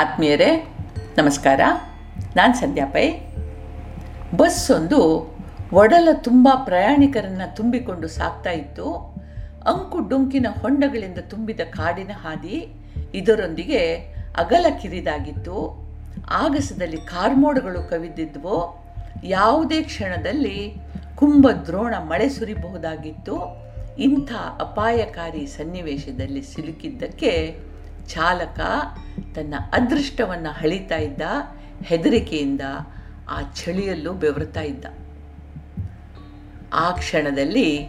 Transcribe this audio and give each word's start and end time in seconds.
ಆತ್ಮೀಯರೇ, 0.00 0.76
ನಮಸ್ಕಾರ. 1.18 1.60
ನಾನು 2.36 2.54
ಸಂಧ್ಯಾ 2.54 2.86
ಪೈ. 2.86 3.10
ಬಸ್ 4.36 4.70
ಒಂದು 4.70 5.30
ಒಡಲ 5.72 6.08
ತುಂಬ 6.12 6.48
ಪ್ರಯಾಣಿಕರನ್ನು 6.64 7.56
ತುಂಬಿಕೊಂಡು 7.56 8.08
ಸಾಗ್ತಾ 8.08 8.50
ಇತ್ತು. 8.50 8.94
ಅಂಕು 9.66 10.08
ಡುಂಕಿನ 10.08 10.46
ಹೊಂಡಗಳಿಂದ 10.62 11.18
ತುಂಬಿದ 11.18 11.60
ಕಾಡಿನ 11.60 12.10
ಹಾದಿ 12.14 12.68
ಇದರೊಂದಿಗೆ 13.14 13.94
ಅಗಲ 14.38 14.66
ಕಿರಿದಾಗಿತ್ತು. 14.82 15.88
ಆಗಸದಲ್ಲಿ 16.30 16.96
ಕಾರ್ಮೋಡಗಳು 16.96 17.90
ಕವಿದಿದ್ವು. 17.90 18.84
ಯಾವುದೇ 19.24 19.82
ಕ್ಷಣದಲ್ಲಿ 19.82 20.74
ಕುಂಭ 21.16 21.48
ದ್ರೋಣ 21.66 21.94
ಮಳೆ 21.94 22.28
ಸುರಿಬಹುದಾಗಿತ್ತು. 22.28 23.36
ಇಂಥ 23.98 24.32
ಅಪಾಯಕಾರಿ 24.60 25.46
ಸನ್ನಿವೇಶದಲ್ಲಿ 25.46 26.42
ಸಿಲುಕಿದ್ದಕ್ಕೆ 26.42 27.58
ಚಾಲಕ 28.08 28.60
ತನ್ನ 29.34 29.54
ಅದೃಷ್ಟವನ್ನು 29.72 30.50
ಹಳಿತಾ 30.50 30.96
ಇದ್ದ, 30.96 31.22
ಹೆದರಿಕೆಯಿಂದ 31.84 32.60
ಆ 33.30 33.40
ಚಳಿಯಲ್ಲೂ 33.40 34.12
ಬೆವರ್ತಾ 34.12 34.60
ಇದ್ದ. 34.60 34.84
ಆ 36.74 36.90
ಕ್ಷಣದಲ್ಲಿ 36.90 37.88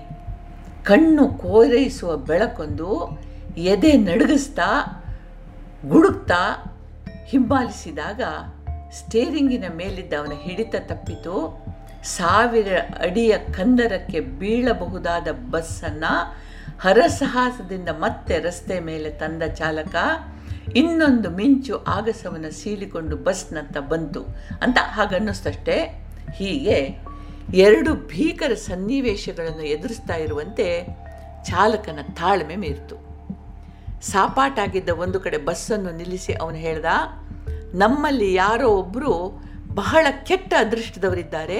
ಕಣ್ಣು 0.83 1.27
ಕೋರೈಸುವ 1.27 2.17
ಬೆಳಕೊಂದು 2.17 3.19
ಎದೆ 3.57 3.91
ನಡುಗಿಸ್ತಾ, 3.93 4.69
ಗುಡುಕ್ತಾ 5.87 6.41
ಹಿಂಬಾಲಿಸಿದಾಗ 7.25 8.21
ಸ್ಟೇರಿಂಗಿನ 8.91 9.65
ಮೇಲಿದ್ದ 9.75 10.13
ಅವನ 10.13 10.31
ಹಿಡಿತ 10.41 10.75
ತಪ್ಪಿತು. 10.79 11.65
ಸಾವಿರ 12.03 12.77
ಅಡಿಯ 12.99 13.37
ಕಂದರಕ್ಕೆ 13.37 14.19
ಬೀಳಬಹುದಾದ 14.19 15.27
ಬಸ್ಸನ್ನು 15.51 16.13
ಹರಸಾಹಸದಿಂದ 16.81 17.89
ಮತ್ತೆ 17.89 18.39
ರಸ್ತೆ 18.39 18.79
ಮೇಲೆ 18.79 19.09
ತಂದ 19.09 19.43
ಚಾಲಕ 19.43 19.95
ಇನ್ನೊಂದು 20.75 21.29
ಮಿಂಚು 21.29 21.77
ಆಗಸವನ್ನು 21.77 22.51
ಸೀಳಿಕೊಂಡು 22.51 23.17
ಬಸ್ನತ್ತ 23.17 23.77
ಬಂತು 23.77 24.23
ಅಂತ 24.61 24.77
ಹಾಗನ್ನಿಸ್ತಷ್ಟೇ. 24.81 26.05
ಹೀಗೆ 26.33 26.97
ಎರಡು 27.53 27.93
ಭೀಕರ 27.93 28.53
ಸನ್ನಿವೇಶಗಳನ್ನು 28.53 29.61
ಎದುರಿಸ್ತಾ 29.61 30.15
ಇರುವಂತೆ 30.15 30.87
ಚಾಲಕನ 31.45 31.99
ತಾಳ್ಮೆ 32.01 32.55
ಮೀರಿತು. 32.55 32.95
ಸಾಪಾಟಾಗಿದ್ದ 34.01 34.89
ಒಂದು 34.89 35.19
ಕಡೆ 35.19 35.37
ಬಸ್ಸನ್ನು 35.37 35.91
ನಿಲ್ಲಿಸಿ 35.91 36.33
ಅವನು 36.33 36.57
ಹೇಳ್ದ, 36.57 36.85
ನಮ್ಮಲ್ಲಿ 37.73 38.33
ಯಾರೋ 38.33 38.69
ಒಬ್ಬರು 38.69 39.41
ಬಹಳ 39.75 40.07
ಕೆಟ್ಟ 40.23 40.53
ಅದೃಷ್ಟದವರಿದ್ದಾರೆ. 40.59 41.59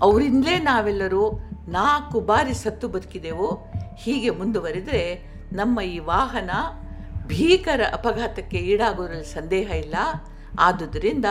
ಅವರಿಂದಲೇ 0.00 0.58
ನಾವೆಲ್ಲರೂ 0.58 1.40
ನಾಲ್ಕು 1.68 2.20
ಬಾರಿ 2.20 2.54
ಸತ್ತು 2.54 2.88
ಬದುಕಿದೆವು. 2.88 3.73
ಹೀಗೆ 3.96 4.30
ಮುಂದುವರಿದರೆ 4.30 5.34
ನಮ್ಮ 5.52 5.80
ಈ 5.80 5.98
ವಾಹನ 5.98 6.50
ಭೀಕರ 7.26 7.80
ಅಪಘಾತಕ್ಕೆ 7.92 8.56
ಈಡಾಗೋದ್ರಲ್ಲಿ 8.56 9.24
ಸಂದೇಹ 9.24 9.70
ಇಲ್ಲ. 9.70 9.94
ಆದುದರಿಂದ 10.58 11.24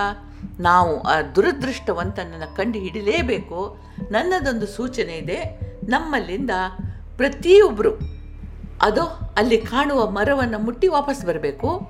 ನಾವು 0.60 1.02
ಆ 1.02 1.22
ದುರದೃಷ್ಟವಂತನನ್ನು 1.22 2.56
ಕಂಡು 2.56 2.80
ಹಿಡಿಲೇಬೇಕು 2.80 3.78
ನನ್ನದೊಂದು 4.12 4.68
ಸೂಚನೆ 4.68 5.14
ಇದೆ. 5.18 5.60
ನಮ್ಮಲ್ಲಿಂದ 5.90 6.52
ಪ್ರತಿಯೊಬ್ಬರು 7.18 7.92
ಅದು 8.82 9.04
ಅಲ್ಲಿ 9.38 9.58
ಕಾಣುವ 9.58 10.10
ಮರವನ್ನು 10.10 10.60
ಮುಟ್ಟಿ 10.60 10.88
ವಾಪಸ್ 10.88 11.26
ಬರಬೇಕು. 11.26 11.90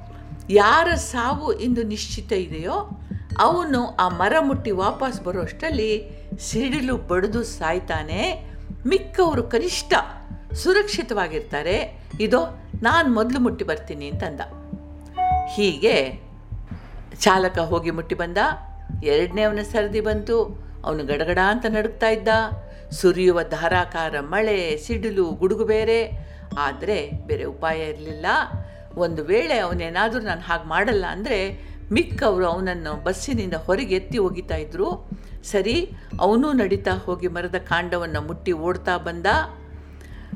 ಯಾರ 0.49 0.93
ಸಾವು 0.95 1.53
ಇಂದು 1.53 1.83
ನಿಶ್ಚಿತ 1.83 2.31
ಇದೆಯೋ 2.31 2.89
ಅವನು 3.39 3.95
ಆ 3.95 4.09
ಮರ 4.09 4.33
ಮುಟ್ಟಿ 4.39 4.71
ವಾಪಸ್ 4.71 5.21
ಬರೋಷ್ಟರಲ್ಲಿ 5.21 5.91
ಸಿಡಿಲು 6.39 6.97
ಬಡಿದು 6.97 7.43
ಸಾಯ್ತಾನೆ. 7.43 8.49
ಮಿಕ್ಕವರು 8.87 9.43
ಕನಿಷ್ಠ 9.43 9.93
ಸುರಕ್ಷಿತವಾಗಿರ್ತಾರೆ. 10.55 12.01
ಇದೋ, 12.19 12.59
ನಾನು 12.83 13.13
ಮೊದಲು 13.13 13.39
ಮುಟ್ಟಿ 13.39 13.65
ಬರ್ತೀನಿ 13.65 14.09
ಅಂತಂದ. 14.09 14.41
ಹೀಗೆ 15.49 16.21
ಚಾಲಕ 17.19 17.59
ಹೋಗಿ 17.59 17.91
ಮುಟ್ಟಿ 17.91 18.15
ಬಂದ. 18.15 18.37
ಎರಡನೇ 19.03 19.41
ಅವನ 19.41 19.59
ಸರದಿ 19.61 19.99
ಬಂತು. 19.99 20.63
ಅವನು 20.85 21.05
ಗಡಗಡ 21.05 21.39
ಅಂತ 21.49 21.65
ನಡುಗ್ತಾ 21.69 22.09
ಇದ್ದ. 22.09 22.27
ಸುರಿಯುವ 22.91 23.43
ಧಾರಾಕಾರ 23.43 24.19
ಮಳೆ, 24.19 24.77
ಸಿಡಿಲು, 24.77 25.25
ಗುಡುಗು 25.25 25.65
ಬೇರೆ. 25.65 26.27
ಆದರೆ 26.57 27.11
ಬೇರೆ 27.27 27.43
ಉಪಾಯ 27.43 27.79
ಇರಲಿಲ್ಲ. 27.79 28.25
ಒಂದು 28.97 29.23
ವೇಳೆ 29.23 29.59
ಅವನೇನಾದರೂ 29.59 30.21
ನಾನು 30.21 30.41
ಹಾಗೆ 30.41 30.69
ಮಾಡಲ್ಲ 30.69 31.05
ಅಂದರೆ 31.05 31.61
ಮಿಕ್ಕವರು 31.91 32.45
ಅವನನ್ನು 32.45 33.03
ಬಸ್ಸಿನಿಂದ 33.03 33.53
ಹೊರಗೆ 33.53 33.95
ಎತ್ತಿ 33.95 34.17
ಒಗಿತಾ 34.17 34.55
ಇದ್ರು. 34.55 35.09
ಸರಿ, 35.43 35.89
ಅವನೂ 36.19 36.53
ನಡೀತಾ 36.53 36.91
ಹೋಗಿ 36.91 37.27
ಮರದ 37.27 37.55
ಕಾಂಡವನ್ನು 37.55 38.21
ಮುಟ್ಟಿ 38.21 38.51
ಓಡ್ತಾ 38.51 38.97
ಬಂದ. 38.97 39.25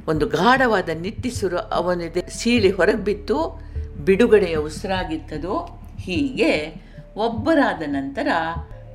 ಒಂದು 0.08 0.28
ಗಾಢವಾದ 0.28 0.90
ನಿಟ್ಟಿಸುರು 0.90 1.58
ಅವನಿದೆ. 1.58 2.30
ಸೀಳಿ 2.30 2.72
ಹೊರಗೆ 2.72 2.98
ಬಿತ್ತು 2.98 3.62
ಬಿಡುಗಡೆಯ 4.06 4.56
ಉಸಿರಾಗಿತ್ತದು. 4.56 5.60
ಹೀಗೆ 6.00 6.82
ಒಬ್ಬರಾದ 7.18 7.82
ನಂತರ 7.86 8.28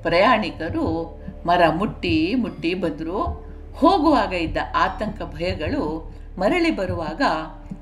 ಪ್ರಯಾಣಿಕರು 0.03 1.21
ಮರ 1.47 1.63
ಮುಟ್ಟಿ 1.69 2.35
ಮುಟ್ಟಿ 2.35 2.75
ಬಂದರು. 2.75 3.53
ಹೋಗುವಾಗ 3.77 4.33
ಇದ್ದ 4.33 4.57
ಆತಂಕ 4.77 5.23
ಭಯಗಳು 5.23 6.15
ಮರಳಿ 6.39 6.71
ಬರುವಾಗ 6.71 7.23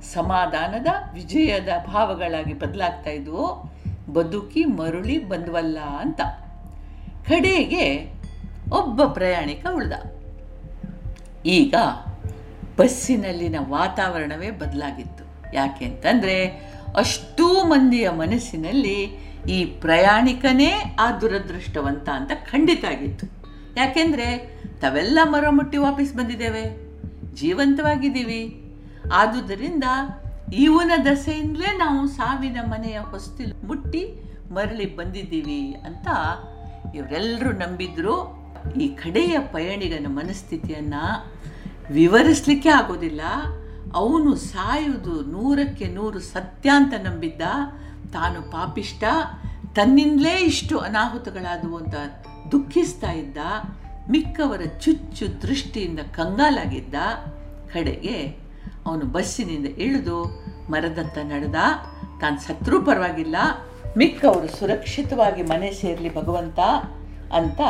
ಸಮಾಧಾನದ, 0.03 0.87
ವಿಜಯದ 1.15 1.69
ಭಾವಗಳಾಗಿ 1.87 2.55
ಬದಲಾಗ್ತಾ 2.55 3.11
ಇದ್ವು. 3.11 3.73
ಬದುಕಿ 4.13 4.65
ಮರುಳಿ 4.65 5.29
ಬಂದ್ವಲ್ಲ 5.29 5.79
ಅಂತ. 5.79 6.21
ಕಡೆಗೆ 7.29 8.13
ಒಬ್ಬ 8.73 9.03
ಪ್ರಯಾಣಿಕ 9.05 9.67
ಉಳ್ದ. 9.75 9.93
ಈಗ 11.47 11.75
ಬಸ್ಸಿನಲ್ಲಿನ 12.81 13.57
ವಾತಾವರಣವೇ 13.77 14.51
ಬದಲಾಗಿತ್ತು. 14.63 15.25
ಯಾಕೆ 15.55 15.85
ಅಂತಂದರೆ 15.85 16.37
ಅಷ್ಟೂ 16.97 17.47
ಮಂದಿಯ 17.73 18.07
ಮನಸ್ಸಿನಲ್ಲಿ 18.23 18.99
ಈ 19.57 19.59
ಪ್ರಯಾಣಿಕನೇ 19.83 20.71
ಆ 20.99 21.07
ದುರದೃಷ್ಟವಂತ 21.21 22.09
ಅಂತ 22.19 22.33
ಖಂಡಿತ 22.51 22.85
ಆಗಿತ್ತು. 22.85 23.27
ಯಾಕೆಂದರೆ 23.77 24.29
ತಾವೆಲ್ಲ 24.81 25.19
ಮರ 25.25 25.45
ಮುಟ್ಟಿ 25.59 25.79
ವಾಪಸ್ 25.87 26.13
ಬಂದಿದ್ದೇವೆ. 26.19 26.65
ಜೀವಂತವಾಗಿದ್ದೀವಿ. 27.35 28.43
ಆದುದರಿಂದ 29.13 29.85
ಇವನ 30.65 30.93
ದಸೆಯಿಂದಲೇ 31.05 31.71
ನಾವು 31.79 32.01
ಸಾವಿನ 32.17 32.59
ಮನೆಯ 32.63 32.99
ಹೊಸ್ತಿಲು 33.13 33.55
ಮುಟ್ಟಿ 33.67 34.03
ಮರಳಿ 34.55 34.87
ಬಂದಿದ್ದೀವಿ 34.97 35.61
ಅಂತ 35.89 36.09
ಇವರೆಲ್ಲರೂ 36.95 37.51
ನಂಬಿದ್ರು. 37.63 38.15
ಈ 38.85 38.87
ಕಡೆಯ 39.03 39.35
ಪಯಣಿಗನ 39.53 40.09
ಮನಸ್ಥಿತಿಯನ್ನು 40.19 41.03
ವಿವರಿಸಲಿಕ್ಕೆ 41.91 42.69
ಆಗೋದಿಲ್ಲ. 42.69 43.21
ಅವನು 43.95 44.37
ಸಾಯುವುದು 44.37 45.25
ನೂರಕ್ಕೆ 45.25 45.85
ನೂರು 45.85 46.21
ಸತ್ಯ 46.21 46.71
ಅಂತ 46.71 46.95
ನಂಬಿದ್ದ. 46.95 47.43
ತಾನು 48.13 48.43
ಪಾಪಿಷ್ಟ. 48.43 49.05
ತನ್ನಿಂದಲೇ 49.75 50.39
ಇಷ್ಟು 50.39 50.79
ಅನಾಹುತಗಳಾದವು 50.79 51.77
ಅಂತ 51.77 51.95
ದುಃಖಿಸ್ತಾ 52.53 53.13
ಇದ್ದ. 53.13 53.39
ಮಿಕ್ಕವರ 54.11 54.61
ಚುಚ್ಚು 54.81 55.43
ದೃಷ್ಟಿಯಿಂದ 55.43 55.99
ಕಂಗಾಲಾಗಿದ್ದ. 55.99 56.95
ಕಡೆಗೆ 57.73 58.37
ಅವನು 58.87 59.05
ಬಸ್ಸಿನಿಂದ 59.05 59.67
ಇಳಿದು 59.67 60.25
ಮರದತ್ತ 60.71 61.19
ನಡೆದ. 61.19 61.55
ತಾನು 62.21 62.41
ಸತ್ರೂ 62.41 62.83
ಪರವಾಗಿಲ್ಲ. 62.83 63.37
ಮಿಕ್ಕವರು 63.99 64.59
ಸುರಕ್ಷಿತವಾಗಿ 64.59 65.43
ಮನೆ 65.43 65.73
ಸೇರಲಿ 65.73 66.15
ಭಗವಂತ 66.15 66.59
ಅಂತ 67.35 67.61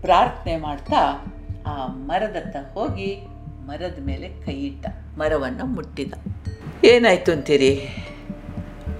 ಪ್ರಾರ್ಥನೆ 0.00 0.56
ಮಾಡ್ತಾ 0.56 1.26
ಆ 1.66 1.86
ಮರದತ್ತ 1.86 2.56
ಹೋಗಿ 2.74 3.31
ಮರದ 3.66 3.98
ಮೇಲೆ 4.04 4.28
ಕೈ 4.28 4.52
ಇಟ್ಟ, 4.52 4.86
ಮರವನ್ನು 5.18 5.66
ಮುಟ್ಟಿದ. 5.66 6.12
ಏನಾಯ್ತು 6.84 7.32
ಅಂತೀರಿ? 7.32 7.88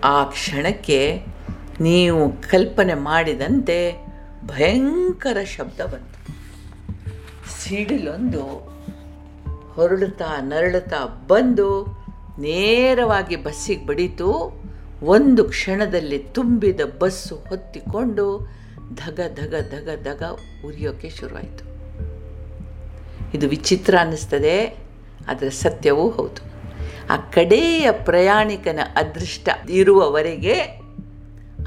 ಆ 0.04 0.24
ಕ್ಷಣಕ್ಕೆ 0.24 1.24
ನೀವು 1.80 2.32
ಕಲ್ಪನೆ 2.32 2.94
ಮಾಡಿದಂತೆ 2.94 4.06
ಭಯಂಕರ 4.46 5.36
ಶಬ್ದ 5.44 5.80
ಬಂತು. 5.80 6.32
ಸಿಡಿಲೊಂದು 7.60 8.42
ಹೊರಳುತ್ತಾ 9.72 10.40
ನರಳುತ್ತಾ 10.40 11.24
ಬಂದು 11.26 11.86
ನೇರವಾಗಿ 12.38 13.36
ಬಸ್ಸಿಗೆ 13.36 13.86
ಬಡಿತು. 13.86 14.62
ಒಂದು 15.02 15.44
ಕ್ಷಣದಲ್ಲಿ 15.44 16.18
ತುಂಬಿದ 16.18 16.80
ಬಸ್ಸು 16.98 17.36
ಹೊತ್ತಿಕೊಂಡು 17.36 18.48
ಧಗ 18.94 19.20
ಧಗ 19.34 19.54
ಧಗ 19.70 19.88
ಧಗ 20.02 20.22
ಉರಿಯೋಕ್ಕೆ 20.66 21.10
ಶುರುವಾಯಿತು. 21.10 21.71
ಇದು 23.34 23.48
ವಿಚಿತ್ರ 23.48 23.98
ಅನ್ನಿಸ್ತದೆ 24.00 24.64
ಅದರ 25.28 25.48
ಸತ್ಯವೂ 25.48 26.10
ಹೌದು. 26.10 26.52
ಆ 27.10 27.16
ಕಡೆಯ 27.16 27.90
ಪ್ರಯಾಣಿಕನ 27.90 28.80
ಅದೃಷ್ಟ 28.96 29.48
ಇರುವವರೆಗೆ 29.70 30.60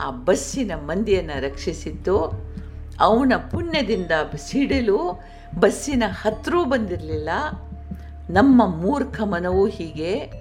ಆ 0.02 0.10
ಬಸ್ಸಿನ 0.10 0.72
ಮಂದಿಯನ್ನು 0.76 1.42
ರಕ್ಷಿಸಿತ್ತು 1.42 2.46
ಅವನ 3.00 3.34
ಪುಣ್ಯದಿಂದ 3.52 4.12
ಸಿಡಿಲು 4.36 5.24
ಬಸ್ಸಿನ 5.60 6.04
ಹತ್ತಿರ 6.08 6.54
ಬಂದಿರಲಿಲ್ಲ. 6.70 7.30
ನಮ್ಮ 8.30 8.68
ಮೂರ್ಖ 8.68 9.22
ಮನವು 9.22 9.68
ಹೀಗೆ, 9.68 10.32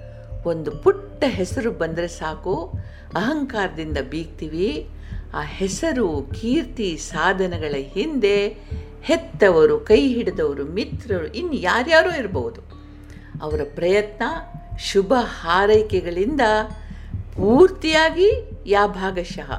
ಒಂದು 0.47 0.71
ಪುಟ್ಟ 0.71 1.25
ಹೆಸರು 1.27 1.71
ಬಂದರೆ 1.71 2.09
ಸಾಕು, 2.09 2.73
ಅಹಂಕಾರದಿಂದ 3.15 3.99
ಬೀಗ್ತೀವಿ. 4.11 4.91
ಆ 5.35 5.43
ಹೆಸರು 5.43 6.27
ಕೀರ್ತಿ 6.41 6.97
ಸಾಧನಗಳ 6.97 7.75
ಹಿಂದೆ 7.79 8.57
ಹೆತ್ತವರು, 9.05 9.81
ಕೈ 9.81 10.01
ಹಿಡಿದವರು, 10.15 10.65
ಮಿತ್ರರು, 10.65 11.27
ಇನ್ನು 11.27 11.53
ಯಾರ್ಯಾರೋ 11.53 12.11
ಇರಬಹುದು 12.11 12.61
ಅವರ 13.43 13.61
ಪ್ರಯತ್ನ, 13.75 14.23
ಶುಭ 14.79 15.15
ಹಾರೈಕೆಗಳಿಂದ 15.41 16.41
ಪೂರ್ತಿಯಾಗಿ 17.37 18.29
ಯಾ 18.67 18.87
ಭಾಗಶಃ 18.87 19.51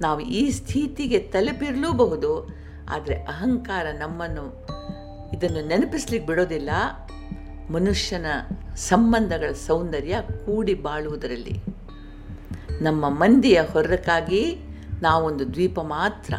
ನಾವು 0.00 0.20
ಈ 0.20 0.50
ಸ್ಥಿತಿಗೆ 0.50 1.18
ತಲುಪಿರಲೂಬಹುದು. 1.18 2.48
ಆದರೆ 2.90 3.14
ಅಹಂಕಾರ 3.14 3.86
ನಮ್ಮನ್ನು 3.98 4.44
ಇದನ್ನು 5.36 5.68
ನೆನಪಿಸ್ಲಿಕ್ಕೆ 5.68 6.26
ಬಿಡೋದಿಲ್ಲ. 6.26 6.70
ಮನುಷ್ಯನ 7.70 8.26
ಸಂಬಂಧಗಳ 8.76 9.52
ಸೌಂದರ್ಯ 9.52 10.16
ಕೂಡಿ 10.46 10.74
ಬಾಳುವುದರಲ್ಲಿ. 10.74 11.56
ನಮ್ಮ 12.80 13.08
ಮಂದಿಯ 13.08 13.60
ಹೊರಕ್ಕಾಗಿ 13.72 14.42
ನಾವೊಂದು 15.02 15.54
ದ್ವೀಪ 15.54 15.78
ಮಾತ್ರ, 15.80 16.34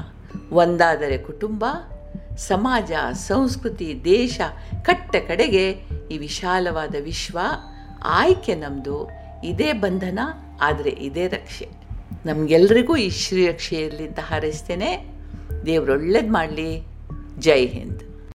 ಒಂದಾದರೆ 0.52 1.18
ಕುಟುಂಬ 1.18 1.66
ಸಮಾಜ, 2.38 2.92
ಸಂಸ್ಕೃತಿ, 3.14 4.02
ದೇಶ 4.04 4.42
ಕಟ್ಟ 4.84 5.16
ಕಡೆಗೆ 5.28 5.72
ಈ 6.12 6.18
ವಿಶಾಲವಾದ 6.18 6.96
ವಿಶ್ವ 7.00 7.40
ಆಯ್ಕೆ 8.04 8.56
ನಮ್ಮದು 8.56 9.10
ಇದೇ 9.44 9.74
ಬಂಧನ, 9.74 10.20
ಆದರೆ 10.62 10.90
ಇದೇ 10.90 11.28
ರಕ್ಷೆ. 11.28 11.70
ನಮಗೆಲ್ಲರಿಗೂ 12.26 12.96
ಈ 12.96 13.10
ಶ್ರೀರಕ್ಷೆಯಲ್ಲಿ 13.10 14.08
ಹಾರೈಸ್ತೇನೆ. 14.08 15.08
ದೇವರೊಳ್ಳೇದು 15.66 16.34
ಮಾಡಲಿ. 16.34 16.84
ಜೈ 17.40 17.66
ಹಿಂದ್. 17.66 18.03